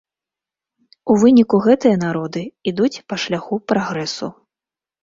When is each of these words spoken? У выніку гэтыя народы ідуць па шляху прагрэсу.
У 1.13 1.17
выніку 1.25 1.61
гэтыя 1.67 2.01
народы 2.07 2.41
ідуць 2.73 2.93
па 3.13 3.21
шляху 3.27 3.55
прагрэсу. 3.75 4.35